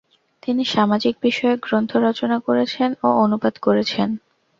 তিনি 0.43 0.63
সামাজিক 0.65 1.15
বিষয়ক 1.21 1.59
গ্রন্থ 1.63 1.91
রচনা 2.07 2.37
করেছেন 2.47 2.89
ও 3.03 3.19
অনুবাদ 3.23 3.55
করেছেন। 3.59 4.09